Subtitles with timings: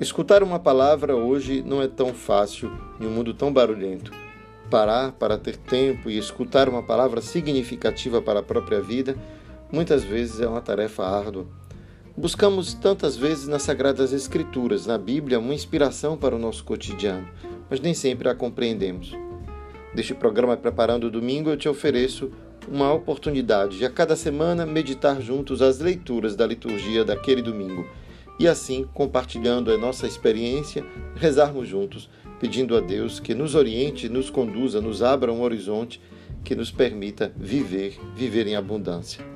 [0.00, 4.10] Escutar uma palavra hoje não é tão fácil em um mundo tão barulhento.
[4.70, 9.16] Parar para ter tempo e escutar uma palavra significativa para a própria vida
[9.70, 11.46] muitas vezes é uma tarefa árdua.
[12.16, 17.28] Buscamos tantas vezes nas Sagradas Escrituras, na Bíblia, uma inspiração para o nosso cotidiano,
[17.70, 19.12] mas nem sempre a compreendemos.
[19.94, 22.30] Deste programa Preparando o Domingo, eu te ofereço
[22.66, 27.86] uma oportunidade de a cada semana meditar juntos as leituras da liturgia daquele domingo
[28.38, 32.08] e assim, compartilhando a nossa experiência, rezarmos juntos,
[32.40, 36.00] pedindo a Deus que nos oriente, nos conduza, nos abra um horizonte
[36.44, 39.31] que nos permita viver, viver em abundância.